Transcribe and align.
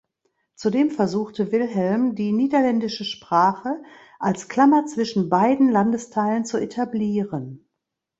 Zudem 0.55 0.89
versuchte 0.89 1.51
Wilhelm, 1.51 2.15
die 2.15 2.31
niederländische 2.31 3.05
Sprache 3.05 3.83
als 4.17 4.49
Klammer 4.49 4.87
zwischen 4.87 5.29
beiden 5.29 5.69
Landesteilen 5.69 6.43
zu 6.43 6.57
etablieren. 6.57 7.69